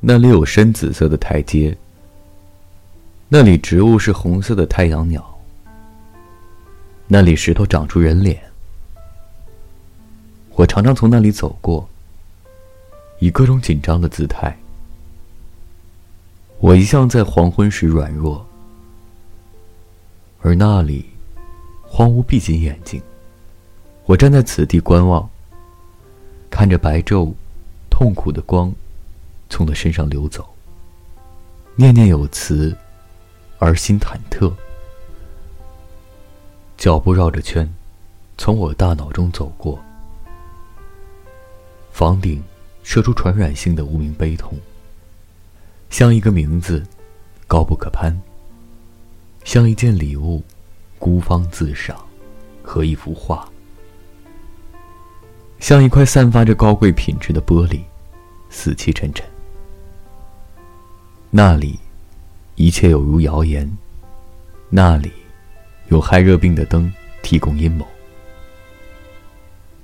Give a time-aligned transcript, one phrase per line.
[0.00, 1.76] 那里有深紫色的台阶，
[3.28, 5.38] 那里植物是红色的太阳鸟，
[7.08, 8.40] 那里石头长出人脸。
[10.54, 11.88] 我常常从那里走过，
[13.18, 14.56] 以各种紧张的姿态。
[16.60, 18.46] 我一向在黄昏时软弱，
[20.42, 21.04] 而那里
[21.82, 23.02] 荒芜，闭紧眼睛。
[24.06, 25.28] 我站在此地观望，
[26.50, 27.32] 看着白昼，
[27.90, 28.72] 痛苦的光
[29.48, 30.48] 从他身上流走。
[31.76, 32.76] 念念有词，
[33.58, 34.52] 而心忐忑。
[36.76, 37.68] 脚步绕着圈，
[38.36, 39.78] 从我大脑中走过。
[41.92, 42.42] 房顶
[42.82, 44.56] 射出传染性的无名悲痛，
[45.90, 46.84] 像一个名字，
[47.46, 48.12] 高不可攀；
[49.44, 50.42] 像一件礼物，
[50.98, 51.96] 孤芳自赏，
[52.62, 53.48] 和一幅画。
[55.58, 57.80] 像一块散发着高贵品质的玻璃，
[58.48, 59.24] 死气沉沉。
[61.30, 61.78] 那里，
[62.54, 63.68] 一切有如谣言；
[64.70, 65.12] 那里，
[65.88, 66.90] 有害热病的灯
[67.22, 67.84] 提供阴谋；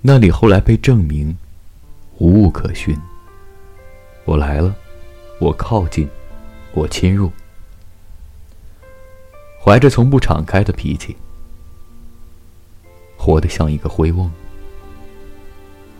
[0.00, 1.36] 那里后来被证明
[2.16, 2.98] 无物可寻。
[4.24, 4.74] 我来了，
[5.38, 6.08] 我靠近，
[6.72, 7.30] 我侵入，
[9.62, 11.14] 怀着从不敞开的脾气，
[13.18, 14.30] 活得像一个灰瓮。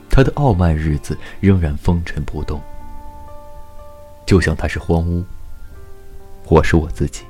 [0.09, 2.59] 他的傲慢日子仍然风尘不动，
[4.25, 5.22] 就像他是荒芜，
[6.48, 7.25] 我是我自己。